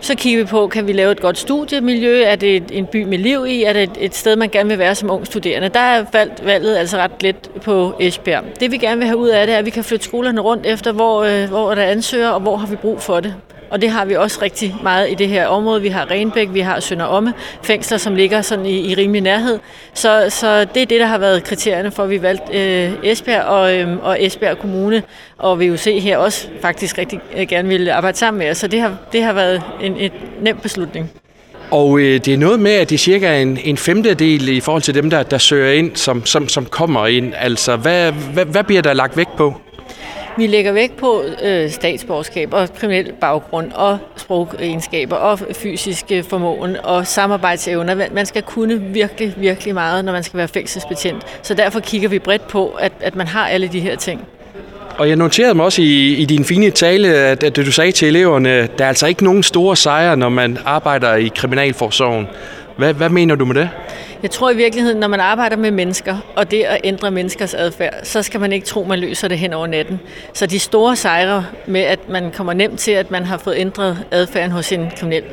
Så 0.00 0.14
kigger 0.14 0.40
vi 0.40 0.46
på, 0.46 0.68
kan 0.68 0.86
vi 0.86 0.92
lave 0.92 1.12
et 1.12 1.20
godt 1.20 1.38
studiemiljø? 1.38 2.22
Er 2.22 2.36
det 2.36 2.64
en 2.70 2.86
by 2.86 3.04
med 3.04 3.18
liv 3.18 3.46
i? 3.46 3.64
Er 3.64 3.72
det 3.72 3.90
et 3.98 4.14
sted, 4.14 4.36
man 4.36 4.48
gerne 4.48 4.68
vil 4.68 4.78
være 4.78 4.94
som 4.94 5.10
ung 5.10 5.26
studerende? 5.26 5.68
Der 5.68 5.80
er 5.80 6.04
valgt, 6.12 6.46
valget 6.46 6.76
altså 6.76 6.96
ret 6.96 7.22
let 7.22 7.50
på 7.62 7.94
Esbjerg. 8.00 8.44
Det 8.60 8.70
vi 8.70 8.78
gerne 8.78 8.98
vil 8.98 9.06
have 9.06 9.18
ud 9.18 9.28
af 9.28 9.46
det, 9.46 9.54
er, 9.54 9.58
at 9.58 9.64
vi 9.64 9.70
kan 9.70 9.84
flytte 9.84 10.04
skolerne 10.04 10.40
rundt 10.40 10.66
efter, 10.66 10.92
hvor, 10.92 11.22
øh, 11.22 11.48
hvor 11.48 11.74
der 11.74 11.82
ansøger, 11.82 12.28
og 12.28 12.40
hvor 12.40 12.56
har 12.56 12.66
vi 12.66 12.76
brug 12.76 13.00
for 13.00 13.20
det. 13.20 13.34
Og 13.70 13.82
det 13.82 13.90
har 13.90 14.04
vi 14.04 14.14
også 14.14 14.38
rigtig 14.42 14.76
meget 14.82 15.10
i 15.10 15.14
det 15.14 15.28
her 15.28 15.46
område. 15.46 15.82
Vi 15.82 15.88
har 15.88 16.10
Renbæk, 16.10 16.48
vi 16.52 16.60
har 16.60 16.80
Sønder 16.80 17.04
Omme, 17.04 17.34
fængsler, 17.62 17.98
som 17.98 18.14
ligger 18.14 18.42
sådan 18.42 18.66
i, 18.66 18.90
i 18.90 18.94
rimelig 18.94 19.22
nærhed. 19.22 19.58
Så, 19.94 20.26
så 20.28 20.64
det 20.74 20.82
er 20.82 20.86
det, 20.86 21.00
der 21.00 21.06
har 21.06 21.18
været 21.18 21.44
kriterierne 21.44 21.90
for, 21.90 22.02
at 22.02 22.10
vi 22.10 22.22
valgte 22.22 22.84
øh, 22.84 22.92
Esbjerg 23.02 23.44
og, 23.44 23.78
øh, 23.78 23.96
og 24.02 24.24
Esbjerg 24.24 24.58
Kommune. 24.58 25.02
Og 25.38 25.60
VUC 25.60 25.84
her 26.02 26.18
også 26.18 26.48
faktisk 26.62 26.98
rigtig 26.98 27.20
øh, 27.36 27.46
gerne 27.46 27.68
ville 27.68 27.92
arbejde 27.92 28.18
sammen 28.18 28.38
med 28.38 28.50
os. 28.50 28.58
Så 28.58 28.68
det 28.68 28.80
har, 28.80 28.96
det 29.12 29.22
har 29.22 29.32
været 29.32 29.62
en 29.82 29.96
et 29.98 30.12
nem 30.40 30.58
beslutning. 30.58 31.10
Og 31.70 31.98
øh, 31.98 32.20
det 32.24 32.28
er 32.28 32.38
noget 32.38 32.60
med, 32.60 32.72
at 32.72 32.90
det 32.90 32.94
er 32.94 32.98
cirka 32.98 33.42
en, 33.42 33.58
en 33.64 33.76
femtedel 33.76 34.48
i 34.48 34.60
forhold 34.60 34.82
til 34.82 34.94
dem, 34.94 35.10
der, 35.10 35.22
der 35.22 35.38
søger 35.38 35.72
ind, 35.72 35.96
som, 35.96 36.26
som, 36.26 36.48
som 36.48 36.66
kommer 36.66 37.06
ind. 37.06 37.32
Altså, 37.36 37.76
hvad, 37.76 38.12
hvad, 38.12 38.44
hvad 38.44 38.64
bliver 38.64 38.82
der 38.82 38.92
lagt 38.92 39.16
vægt 39.16 39.36
på? 39.36 39.54
Vi 40.38 40.46
lægger 40.46 40.72
vægt 40.72 40.96
på 40.96 41.24
øh, 41.42 41.70
statsborgerskab 41.70 42.52
og 42.52 42.68
kriminel 42.74 43.12
baggrund 43.12 43.72
og 43.72 43.98
sprogegenskaber 44.16 45.16
og 45.16 45.38
fysiske 45.52 46.22
formåen 46.22 46.76
og 46.84 47.06
samarbejdsevner. 47.06 47.94
Man 48.12 48.26
skal 48.26 48.42
kunne 48.42 48.80
virkelig, 48.80 49.34
virkelig 49.36 49.74
meget, 49.74 50.04
når 50.04 50.12
man 50.12 50.22
skal 50.22 50.38
være 50.38 50.48
fængselsbetjent. 50.48 51.22
Så 51.42 51.54
derfor 51.54 51.80
kigger 51.80 52.08
vi 52.08 52.18
bredt 52.18 52.48
på, 52.48 52.68
at, 52.68 52.92
at 53.00 53.16
man 53.16 53.26
har 53.26 53.48
alle 53.48 53.68
de 53.68 53.80
her 53.80 53.96
ting. 53.96 54.26
Og 54.98 55.08
jeg 55.08 55.16
noterede 55.16 55.54
mig 55.54 55.64
også 55.64 55.82
i, 55.82 56.14
i 56.14 56.24
din 56.24 56.44
fine 56.44 56.70
tale, 56.70 57.08
at, 57.08 57.42
at 57.42 57.56
du 57.56 57.72
sagde 57.72 57.92
til 57.92 58.08
eleverne, 58.08 58.68
der 58.78 58.84
er 58.84 58.88
altså 58.88 59.06
ikke 59.06 59.24
nogen 59.24 59.42
store 59.42 59.76
sejre, 59.76 60.16
når 60.16 60.28
man 60.28 60.58
arbejder 60.64 61.14
i 61.14 61.30
Kriminalforsorgen. 61.36 62.26
Hvad, 62.76 62.94
hvad 62.94 63.08
mener 63.08 63.34
du 63.34 63.44
med 63.44 63.54
det? 63.54 63.70
Jeg 64.22 64.30
tror 64.30 64.50
i 64.50 64.56
virkeligheden, 64.56 65.00
når 65.00 65.08
man 65.08 65.20
arbejder 65.20 65.56
med 65.56 65.70
mennesker, 65.70 66.16
og 66.36 66.50
det 66.50 66.62
at 66.62 66.80
ændre 66.84 67.10
menneskers 67.10 67.54
adfærd, 67.54 67.94
så 68.02 68.22
skal 68.22 68.40
man 68.40 68.52
ikke 68.52 68.66
tro, 68.66 68.84
man 68.84 68.98
løser 68.98 69.28
det 69.28 69.38
hen 69.38 69.52
over 69.52 69.66
natten. 69.66 70.00
Så 70.32 70.46
de 70.46 70.58
store 70.58 70.96
sejre 70.96 71.46
med, 71.66 71.80
at 71.80 72.08
man 72.08 72.30
kommer 72.30 72.52
nemt 72.52 72.78
til, 72.78 72.90
at 72.90 73.10
man 73.10 73.24
har 73.24 73.38
fået 73.38 73.54
ændret 73.58 74.04
adfærden 74.10 74.50
hos 74.50 74.72
en 74.72 74.90
kriminel, 74.96 75.24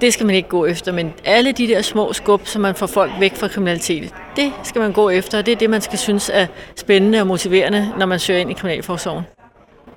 det 0.00 0.12
skal 0.12 0.26
man 0.26 0.34
ikke 0.34 0.48
gå 0.48 0.66
efter. 0.66 0.92
Men 0.92 1.14
alle 1.24 1.52
de 1.52 1.68
der 1.68 1.82
små 1.82 2.12
skub, 2.12 2.46
som 2.46 2.62
man 2.62 2.74
får 2.74 2.86
folk 2.86 3.12
væk 3.20 3.36
fra 3.36 3.48
kriminalitet, 3.48 4.14
det 4.36 4.52
skal 4.62 4.80
man 4.80 4.92
gå 4.92 5.10
efter, 5.10 5.38
og 5.38 5.46
det 5.46 5.52
er 5.52 5.56
det, 5.56 5.70
man 5.70 5.80
skal 5.80 5.98
synes 5.98 6.30
er 6.34 6.46
spændende 6.76 7.20
og 7.20 7.26
motiverende, 7.26 7.92
når 7.98 8.06
man 8.06 8.18
søger 8.18 8.40
ind 8.40 8.50
i 8.50 8.54
kriminalforsorgen. 8.54 9.24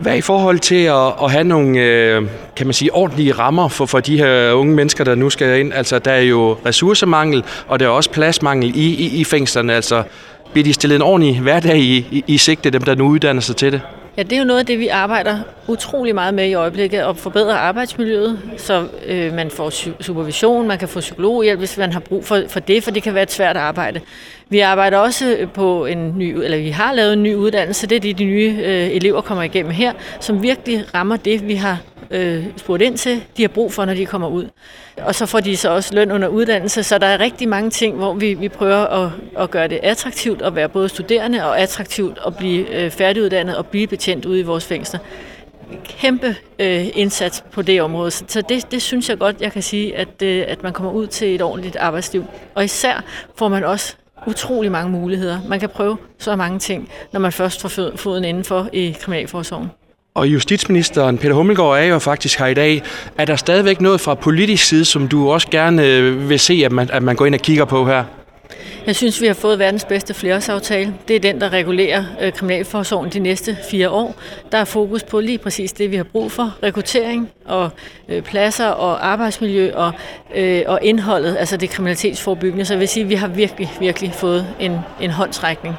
Hvad 0.01 0.17
i 0.17 0.21
forhold 0.21 0.59
til 0.59 0.83
at, 0.83 1.13
at 1.23 1.31
have 1.31 1.43
nogle, 1.43 1.79
øh, 1.79 2.21
kan 2.55 2.67
man 2.67 2.73
sige, 2.73 2.93
ordentlige 2.93 3.31
rammer 3.31 3.67
for, 3.67 3.85
for 3.85 3.99
de 3.99 4.17
her 4.17 4.51
unge 4.51 4.75
mennesker, 4.75 5.03
der 5.03 5.15
nu 5.15 5.29
skal 5.29 5.59
ind? 5.59 5.73
Altså, 5.73 5.99
der 5.99 6.11
er 6.11 6.21
jo 6.21 6.57
ressourcemangel, 6.65 7.43
og 7.67 7.79
der 7.79 7.85
er 7.85 7.89
også 7.89 8.09
pladsmangel 8.09 8.75
i, 8.75 8.95
i, 8.95 9.19
i 9.19 9.23
fængslerne. 9.23 9.73
Altså, 9.73 10.03
bliver 10.51 10.63
de 10.63 10.73
stillet 10.73 10.95
en 10.95 11.01
ordentlig 11.01 11.41
hverdag 11.41 11.77
i, 11.77 12.07
i, 12.11 12.23
i 12.27 12.37
sigte, 12.37 12.69
dem 12.69 12.81
der 12.81 12.95
nu 12.95 13.07
uddanner 13.07 13.41
sig 13.41 13.55
til 13.55 13.71
det? 13.71 13.81
Ja, 14.17 14.23
det 14.23 14.33
er 14.33 14.37
jo 14.37 14.45
noget 14.45 14.59
af 14.59 14.65
det, 14.65 14.79
vi 14.79 14.87
arbejder 14.87 15.37
utrolig 15.67 16.15
meget 16.15 16.33
med 16.33 16.49
i 16.49 16.53
øjeblikket, 16.53 16.99
at 16.99 17.17
forbedre 17.17 17.57
arbejdsmiljøet, 17.57 18.39
så 18.57 18.87
øh, 19.05 19.33
man 19.33 19.51
får 19.51 19.69
supervision, 20.03 20.67
man 20.67 20.77
kan 20.77 20.87
få 20.87 20.99
psykologhjælp, 20.99 21.59
hvis 21.59 21.77
man 21.77 21.91
har 21.91 21.99
brug 21.99 22.25
for, 22.25 22.41
for 22.49 22.59
det, 22.59 22.83
for 22.83 22.91
det 22.91 23.03
kan 23.03 23.13
være 23.13 23.23
et 23.23 23.31
svært 23.31 23.57
arbejde. 23.57 24.01
Vi 24.51 24.59
arbejder 24.59 24.97
også 24.97 25.35
øh, 25.39 25.51
på 25.51 25.85
en 25.85 26.13
ny, 26.17 26.37
eller 26.43 26.57
vi 26.57 26.69
har 26.69 26.93
lavet 26.93 27.13
en 27.13 27.23
ny 27.23 27.35
uddannelse, 27.35 27.87
det 27.87 27.95
er 27.95 27.99
det, 27.99 28.17
de 28.17 28.23
nye 28.23 28.57
øh, 28.63 28.95
elever 28.95 29.21
kommer 29.21 29.43
igennem 29.43 29.71
her, 29.71 29.93
som 30.19 30.43
virkelig 30.43 30.85
rammer 30.93 31.15
det, 31.17 31.47
vi 31.47 31.55
har 31.55 31.77
øh, 32.11 32.45
spurgt 32.57 32.81
ind 32.81 32.97
til, 32.97 33.23
de 33.37 33.43
har 33.43 33.47
brug 33.49 33.73
for, 33.73 33.85
når 33.85 33.93
de 33.93 34.05
kommer 34.05 34.27
ud. 34.27 34.45
Og 34.97 35.15
så 35.15 35.25
får 35.25 35.39
de 35.39 35.57
så 35.57 35.69
også 35.69 35.95
løn 35.95 36.11
under 36.11 36.27
uddannelse, 36.27 36.83
så 36.83 36.97
der 36.97 37.07
er 37.07 37.19
rigtig 37.19 37.49
mange 37.49 37.69
ting, 37.69 37.97
hvor 37.97 38.13
vi, 38.13 38.33
vi 38.33 38.49
prøver 38.49 39.05
at, 39.05 39.11
at 39.39 39.51
gøre 39.51 39.67
det 39.67 39.79
attraktivt 39.83 40.41
at 40.41 40.55
være 40.55 40.69
både 40.69 40.89
studerende 40.89 41.45
og 41.45 41.59
attraktivt 41.59 42.19
at 42.27 42.37
blive 42.37 42.75
øh, 42.75 42.91
færdiguddannet 42.91 43.57
og 43.57 43.65
blive 43.65 43.87
betjent 43.87 44.25
ude 44.25 44.39
i 44.39 44.43
vores 44.43 44.65
fængsler. 44.65 44.99
Kæmpe 45.83 46.35
øh, 46.59 46.87
indsats 46.93 47.43
på 47.51 47.61
det 47.61 47.81
område, 47.81 48.11
så 48.11 48.41
det, 48.49 48.71
det 48.71 48.81
synes 48.81 49.09
jeg 49.09 49.17
godt, 49.17 49.41
jeg 49.41 49.51
kan 49.51 49.61
sige, 49.61 49.97
at, 49.97 50.21
øh, 50.23 50.45
at 50.47 50.63
man 50.63 50.73
kommer 50.73 50.91
ud 50.91 51.07
til 51.07 51.35
et 51.35 51.41
ordentligt 51.41 51.75
arbejdsliv. 51.75 52.25
Og 52.55 52.63
især 52.63 53.03
får 53.35 53.47
man 53.47 53.63
også 53.63 53.95
utrolig 54.27 54.71
mange 54.71 54.91
muligheder. 54.91 55.39
Man 55.47 55.59
kan 55.59 55.69
prøve 55.69 55.97
så 56.19 56.35
mange 56.35 56.59
ting, 56.59 56.89
når 57.13 57.19
man 57.19 57.31
først 57.31 57.61
får 57.61 57.91
foden 57.95 58.23
indenfor 58.23 58.69
i 58.73 58.95
Kriminalforsorgen. 59.01 59.71
Og 60.13 60.27
justitsministeren 60.27 61.17
Peter 61.17 61.33
Hummelgaard 61.33 61.79
er 61.79 61.83
jo 61.83 61.99
faktisk 61.99 62.39
her 62.39 62.45
i 62.45 62.53
dag. 62.53 62.83
Er 63.17 63.25
der 63.25 63.35
stadigvæk 63.35 63.81
noget 63.81 64.01
fra 64.01 64.13
politisk 64.13 64.65
side, 64.65 64.85
som 64.85 65.07
du 65.07 65.31
også 65.31 65.47
gerne 65.51 65.87
øh, 65.87 66.29
vil 66.29 66.39
se, 66.39 66.61
at 66.65 66.71
man, 66.71 66.89
at 66.93 67.03
man 67.03 67.15
går 67.15 67.25
ind 67.25 67.35
og 67.35 67.41
kigger 67.41 67.65
på 67.65 67.85
her? 67.85 68.03
Jeg 68.85 68.95
synes, 68.95 69.21
vi 69.21 69.27
har 69.27 69.33
fået 69.33 69.59
verdens 69.59 69.85
bedste 69.85 70.13
flereårsaftale. 70.13 70.93
Det 71.07 71.15
er 71.15 71.19
den, 71.19 71.41
der 71.41 71.49
regulerer 71.49 72.03
øh, 72.21 72.31
kriminalforsorgen 72.31 73.09
de 73.09 73.19
næste 73.19 73.57
fire 73.69 73.89
år. 73.89 74.15
Der 74.51 74.57
er 74.57 74.65
fokus 74.65 75.03
på 75.03 75.19
lige 75.19 75.37
præcis 75.37 75.73
det, 75.73 75.91
vi 75.91 75.95
har 75.95 76.03
brug 76.03 76.31
for. 76.31 76.55
Rekruttering 76.63 77.29
og 77.45 77.69
øh, 78.09 78.21
pladser 78.21 78.67
og 78.67 79.07
arbejdsmiljø 79.07 79.71
og, 79.75 79.91
øh, 80.35 80.61
og 80.67 80.79
indholdet, 80.81 81.37
altså 81.39 81.57
det 81.57 81.69
kriminalitetsforebyggende. 81.69 82.65
Så 82.65 82.73
jeg 82.73 82.79
vil 82.79 82.87
sige, 82.87 83.03
at 83.03 83.09
vi 83.09 83.15
har 83.15 83.27
virkelig, 83.27 83.71
virkelig 83.79 84.13
fået 84.13 84.47
en, 84.59 84.77
en 85.01 85.11
håndtrækning. 85.11 85.75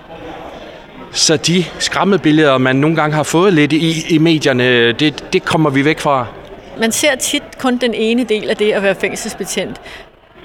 Så 1.13 1.37
de 1.37 1.65
skræmmebilleder, 1.79 2.59
man 2.59 2.77
nogle 2.77 2.97
gange 2.97 3.17
har 3.17 3.23
fået 3.23 3.53
lidt 3.53 3.73
i, 3.73 4.15
i 4.15 4.19
medierne, 4.19 4.93
det, 4.93 5.25
det 5.33 5.45
kommer 5.45 5.71
vi 5.71 5.85
væk 5.85 6.01
fra? 6.01 6.27
Man 6.79 6.93
ser 6.93 7.15
tit 7.15 7.43
kun 7.59 7.77
den 7.77 7.95
ene 7.95 8.25
del 8.25 8.51
af 8.51 8.57
det 8.57 8.73
at 8.73 8.83
være 8.83 8.95
fængselsbetjent. 8.95 9.81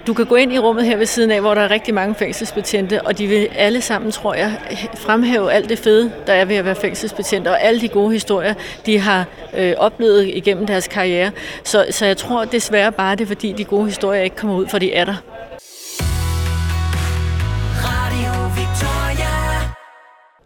Du 0.08 0.14
kan 0.14 0.26
gå 0.26 0.36
ind 0.36 0.54
i 0.54 0.60
rummet 0.60 0.86
her 0.86 0.98
ved 0.98 1.06
siden 1.06 1.32
af, 1.32 1.42
hvor 1.42 1.54
der 1.54 1.62
er 1.62 1.72
rigtig 1.72 1.94
mange 1.94 2.16
fængselsbetjente, 2.16 3.02
og 3.02 3.18
de 3.18 3.28
vil 3.28 3.48
alle 3.56 3.82
sammen, 3.82 4.12
tror 4.12 4.34
jeg, 4.34 4.58
fremhæve 4.96 5.52
alt 5.52 5.70
det 5.70 5.80
fede, 5.80 6.12
der 6.28 6.34
er 6.34 6.46
ved 6.46 6.56
at 6.56 6.66
være 6.66 6.76
fængselsbetjent, 6.76 7.48
og 7.48 7.62
alle 7.62 7.82
de 7.82 7.88
gode 7.88 8.12
historier, 8.14 8.54
de 8.86 9.00
har 9.00 9.26
øh, 9.58 9.74
oplevet 9.78 10.28
igennem 10.28 10.68
deres 10.68 10.88
karriere. 10.88 11.32
Så, 11.64 11.86
så 11.90 12.06
jeg 12.06 12.18
tror 12.18 12.46
desværre 12.46 12.92
bare, 12.92 13.16
det 13.16 13.22
er 13.22 13.28
fordi, 13.28 13.52
de 13.52 13.64
gode 13.64 13.86
historier 13.86 14.22
ikke 14.22 14.36
kommer 14.36 14.56
ud, 14.56 14.68
for 14.68 14.80
de 14.80 14.94
er 14.94 15.06
der. 15.06 15.16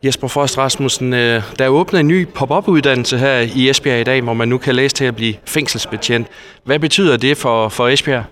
Jesper 0.06 0.28
Frost 0.28 0.58
Rasmussen, 0.58 1.14
øh, 1.14 1.44
der 1.60 1.66
er 1.66 1.70
åbnet 1.70 2.00
en 2.00 2.08
ny 2.08 2.28
pop-up-uddannelse 2.28 3.18
her 3.18 3.40
i 3.56 3.70
Esbjerg 3.70 4.00
i 4.02 4.04
dag, 4.04 4.22
hvor 4.22 4.34
man 4.34 4.48
nu 4.48 4.58
kan 4.58 4.76
læse 4.76 4.96
til 4.96 5.06
at 5.06 5.16
blive 5.16 5.34
fængselsbetjent. 5.46 6.28
Hvad 6.64 6.80
betyder 6.80 7.18
det 7.18 7.38
for, 7.38 7.70
for 7.70 7.88
Esbjerg? 7.88 8.24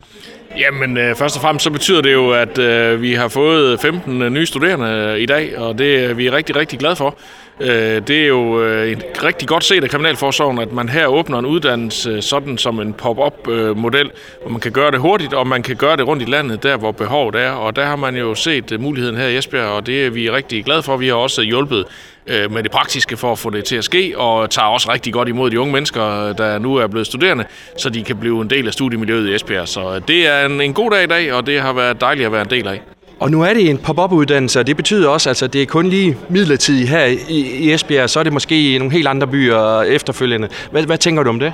Jamen, 0.58 0.98
øh, 0.98 1.16
først 1.16 1.36
og 1.36 1.42
fremmest 1.42 1.64
så 1.64 1.72
betyder 1.72 2.02
det 2.02 2.14
jo, 2.14 2.32
at 2.32 2.58
øh, 2.58 3.02
vi 3.02 3.14
har 3.14 3.28
fået 3.28 3.80
15 3.82 4.22
øh, 4.22 4.30
nye 4.30 4.46
studerende 4.46 4.88
øh, 4.88 5.20
i 5.20 5.26
dag, 5.26 5.58
og 5.58 5.78
det 5.78 5.88
vi 5.88 6.04
er 6.04 6.14
vi 6.14 6.30
rigtig, 6.30 6.56
rigtig 6.56 6.80
glade 6.80 6.96
for. 6.96 7.18
Øh, 7.60 8.02
det 8.08 8.24
er 8.24 8.28
jo 8.28 8.64
øh, 8.64 8.88
et 8.88 9.24
rigtig 9.24 9.48
godt 9.48 9.64
set 9.64 9.84
af 9.84 9.90
Kriminalforsorgen, 9.90 10.60
at 10.60 10.72
man 10.72 10.90
her 10.90 11.08
åbner 11.08 11.40
en 11.40 11.46
uddannelse 11.46 12.22
sådan 12.22 12.58
som 12.58 12.80
en 12.80 12.94
pop-up-model, 12.94 14.06
øh, 14.06 14.12
hvor 14.42 14.52
man 14.52 14.60
kan 14.62 14.72
gøre 14.72 14.92
det 14.92 15.00
hurtigt, 15.00 15.34
og 15.34 15.48
man 15.48 15.64
kan 15.64 15.76
gøre 15.76 15.98
det 15.98 16.08
rundt 16.08 16.24
i 16.24 16.26
landet, 16.26 16.64
der 16.64 16.78
hvor 16.78 16.92
behovet 16.92 17.36
er. 17.36 17.52
Og 17.52 17.76
der 17.76 17.86
har 17.86 17.96
man 17.96 18.16
jo 18.16 18.36
set 18.36 18.72
øh, 18.72 18.82
muligheden 18.82 19.18
her 19.18 19.28
i 19.28 19.38
Esbjerg, 19.38 19.68
og 19.68 19.86
det 19.86 20.06
er 20.06 20.10
vi 20.10 20.30
rigtig 20.30 20.66
glade 20.66 20.84
for. 20.84 20.98
Vi 20.98 21.08
har 21.08 21.16
også 21.16 21.42
hjulpet 21.42 21.86
øh, 22.30 22.52
med 22.52 22.64
det 22.64 22.72
praktiske 22.72 23.18
for 23.18 23.32
at 23.32 23.40
få 23.40 23.50
det 23.50 23.66
til 23.66 23.76
at 23.76 23.84
ske, 23.84 24.14
og 24.18 24.50
tager 24.50 24.68
også 24.68 24.92
rigtig 24.92 25.14
godt 25.14 25.28
imod 25.28 25.52
de 25.52 25.60
unge 25.60 25.74
mennesker, 25.74 26.34
der 26.34 26.60
nu 26.60 26.76
er 26.76 26.88
blevet 26.88 27.08
studerende, 27.08 27.46
så 27.78 27.90
de 27.90 28.04
kan 28.04 28.18
blive 28.18 28.42
en 28.42 28.50
del 28.50 28.68
af 28.68 28.74
studiemiljøet 28.74 29.30
i 29.30 29.36
Esbjerg. 29.36 29.68
Så 29.68 29.96
øh, 29.96 30.02
det 30.08 30.28
er 30.28 30.46
en, 30.46 30.62
en 30.62 30.74
god 30.74 30.92
dag 30.92 31.04
i 31.04 31.08
dag, 31.08 31.34
og 31.34 31.46
det 31.46 31.62
har 31.62 31.74
været 31.74 32.02
dejligt 32.02 32.26
at 32.26 32.32
være 32.32 32.42
en 32.42 32.50
del 32.50 32.68
af. 32.68 32.82
Og 33.20 33.32
nu 33.32 33.42
er 33.42 33.54
det 33.54 33.70
en 33.70 33.78
pop-up-uddannelse, 33.78 34.60
og 34.60 34.68
det 34.68 34.78
betyder 34.78 35.10
også, 35.10 35.30
altså, 35.30 35.48
det 35.48 35.62
er 35.62 35.66
kun 35.66 35.86
lige 35.90 36.18
midlertidigt 36.30 36.90
her 36.90 37.06
i, 37.06 37.18
i 37.30 37.74
Esbjerg, 37.74 38.10
så 38.10 38.20
er 38.20 38.24
det 38.24 38.34
måske 38.34 38.76
i 38.76 38.78
nogle 38.78 38.94
helt 38.94 39.08
andre 39.08 39.28
byer 39.28 39.82
efterfølgende. 39.82 40.48
Hvad, 40.72 40.84
hvad 40.84 40.98
tænker 40.98 41.24
du 41.24 41.30
om 41.30 41.40
det? 41.40 41.54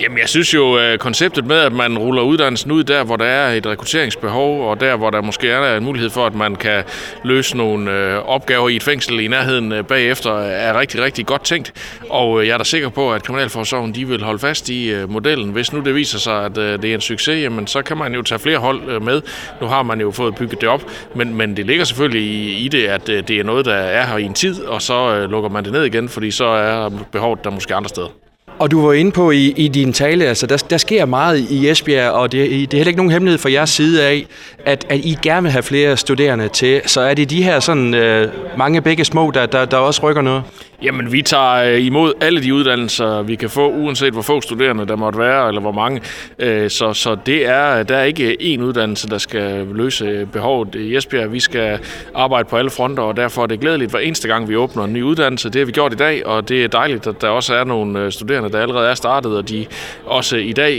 Jamen, 0.00 0.18
jeg 0.18 0.28
synes 0.28 0.54
jo, 0.54 0.74
at 0.74 1.00
konceptet 1.00 1.46
med, 1.46 1.56
at 1.56 1.72
man 1.72 1.98
ruller 1.98 2.22
uddannelsen 2.22 2.72
ud 2.72 2.84
der, 2.84 3.04
hvor 3.04 3.16
der 3.16 3.24
er 3.24 3.52
et 3.52 3.66
rekrutteringsbehov, 3.66 4.70
og 4.70 4.80
der, 4.80 4.96
hvor 4.96 5.10
der 5.10 5.20
måske 5.20 5.48
er 5.50 5.76
en 5.76 5.84
mulighed 5.84 6.10
for, 6.10 6.26
at 6.26 6.34
man 6.34 6.56
kan 6.56 6.84
løse 7.24 7.56
nogle 7.56 7.90
øh, 7.92 8.18
opgaver 8.18 8.68
i 8.68 8.76
et 8.76 8.82
fængsel 8.82 9.20
i 9.20 9.28
nærheden 9.28 9.72
øh, 9.72 9.84
bagefter, 9.84 10.38
er 10.38 10.80
rigtig, 10.80 11.02
rigtig 11.02 11.26
godt 11.26 11.44
tænkt. 11.44 11.72
Og 12.10 12.40
øh, 12.40 12.46
jeg 12.46 12.54
er 12.54 12.58
da 12.58 12.64
sikker 12.64 12.88
på, 12.88 13.12
at 13.12 13.22
Kriminalforsorgen 13.22 13.94
de 13.94 14.08
vil 14.08 14.22
holde 14.22 14.38
fast 14.38 14.68
i 14.68 14.90
øh, 14.90 15.10
modellen. 15.10 15.50
Hvis 15.50 15.72
nu 15.72 15.80
det 15.80 15.94
viser 15.94 16.18
sig, 16.18 16.44
at 16.44 16.58
øh, 16.58 16.82
det 16.82 16.90
er 16.90 16.94
en 16.94 17.00
succes, 17.00 17.42
jamen, 17.42 17.66
så 17.66 17.82
kan 17.82 17.96
man 17.96 18.14
jo 18.14 18.22
tage 18.22 18.38
flere 18.38 18.58
hold 18.58 19.00
med. 19.00 19.22
Nu 19.60 19.66
har 19.66 19.82
man 19.82 20.00
jo 20.00 20.10
fået 20.10 20.34
bygget 20.34 20.60
det 20.60 20.68
op, 20.68 20.82
men, 21.14 21.34
men 21.34 21.56
det 21.56 21.66
ligger 21.66 21.84
selvfølgelig 21.84 22.22
i, 22.22 22.64
i 22.64 22.68
det, 22.68 22.86
at 22.86 23.06
det 23.06 23.30
er 23.30 23.44
noget, 23.44 23.64
der 23.66 23.74
er 23.74 24.06
her 24.06 24.16
i 24.16 24.22
en 24.22 24.34
tid, 24.34 24.62
og 24.62 24.82
så 24.82 25.26
lukker 25.26 25.50
man 25.50 25.64
det 25.64 25.72
ned 25.72 25.84
igen, 25.84 26.08
fordi 26.08 26.30
så 26.30 26.44
er 26.44 26.90
behovet 27.12 27.44
der 27.44 27.50
måske 27.50 27.74
andre 27.74 27.88
steder. 27.88 28.25
Og 28.58 28.70
du 28.70 28.86
var 28.86 28.92
inde 28.92 29.12
på 29.12 29.30
i, 29.30 29.46
i 29.56 29.68
din 29.68 29.92
tale, 29.92 30.24
altså 30.24 30.46
der, 30.46 30.56
der 30.56 30.76
sker 30.76 31.04
meget 31.04 31.38
i 31.50 31.68
Esbjerg, 31.68 32.10
og 32.10 32.32
det, 32.32 32.50
det 32.50 32.74
er 32.74 32.78
heller 32.78 32.88
ikke 32.88 32.96
nogen 32.96 33.12
hemmelighed 33.12 33.38
fra 33.38 33.50
jeres 33.50 33.70
side 33.70 34.04
af, 34.04 34.26
at, 34.64 34.86
at 34.88 34.98
I 34.98 35.18
gerne 35.22 35.42
vil 35.42 35.52
have 35.52 35.62
flere 35.62 35.96
studerende 35.96 36.48
til. 36.48 36.80
Så 36.86 37.00
er 37.00 37.14
det 37.14 37.30
de 37.30 37.42
her 37.42 37.60
sådan 37.60 37.94
øh, 37.94 38.28
mange 38.58 38.80
begge 38.80 39.04
små, 39.04 39.30
der, 39.30 39.46
der, 39.46 39.64
der 39.64 39.76
også 39.76 40.02
rykker 40.02 40.22
noget? 40.22 40.42
Jamen, 40.82 41.12
vi 41.12 41.22
tager 41.22 41.54
øh, 41.54 41.86
imod 41.86 42.12
alle 42.20 42.42
de 42.42 42.54
uddannelser, 42.54 43.22
vi 43.22 43.34
kan 43.34 43.50
få, 43.50 43.70
uanset 43.70 44.12
hvor 44.12 44.22
få 44.22 44.40
studerende 44.40 44.86
der 44.86 44.96
måtte 44.96 45.18
være, 45.18 45.48
eller 45.48 45.60
hvor 45.60 45.72
mange. 45.72 46.00
Øh, 46.38 46.70
så, 46.70 46.92
så 46.92 47.16
det 47.26 47.46
er, 47.46 47.82
der 47.82 47.96
er 47.96 48.04
ikke 48.04 48.36
én 48.40 48.60
uddannelse, 48.62 49.08
der 49.08 49.18
skal 49.18 49.66
løse 49.74 50.04
øh, 50.04 50.26
behovet 50.26 50.74
i 50.74 50.96
Esbjerg. 50.96 51.32
Vi 51.32 51.40
skal 51.40 51.78
arbejde 52.14 52.48
på 52.48 52.56
alle 52.56 52.70
fronter, 52.70 53.02
og 53.02 53.16
derfor 53.16 53.42
er 53.42 53.46
det 53.46 53.60
glædeligt 53.60 53.90
hver 53.90 54.00
eneste 54.00 54.28
gang, 54.28 54.48
vi 54.48 54.56
åbner 54.56 54.84
en 54.84 54.92
ny 54.92 55.02
uddannelse. 55.02 55.50
Det 55.50 55.60
har 55.60 55.66
vi 55.66 55.72
gjort 55.72 55.92
i 55.92 55.96
dag, 55.96 56.26
og 56.26 56.48
det 56.48 56.64
er 56.64 56.68
dejligt, 56.68 57.06
at 57.06 57.20
der 57.20 57.28
også 57.28 57.54
er 57.54 57.64
nogle 57.64 58.10
studerende, 58.10 58.50
der 58.50 58.60
allerede 58.60 58.88
er 58.88 58.94
startet, 58.94 59.36
og 59.36 59.48
de 59.48 59.66
også 60.06 60.36
i 60.36 60.52
dag 60.52 60.74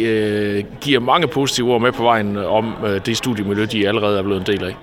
giver 0.81 0.99
mange 0.99 1.27
positive 1.27 1.73
ord 1.73 1.81
med 1.81 1.91
på 1.91 2.03
vejen 2.03 2.37
om 2.37 2.75
det 3.05 3.17
studiemiljø, 3.17 3.65
de 3.71 3.87
allerede 3.87 4.19
er 4.19 4.23
blevet 4.23 4.49
en 4.49 4.55
del 4.55 4.63
af. 4.63 4.75